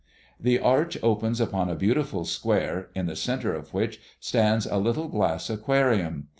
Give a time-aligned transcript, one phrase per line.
[0.39, 5.07] The arch opens upon a beautiful square, in the centre of which stands a little
[5.07, 6.29] glass aquarium.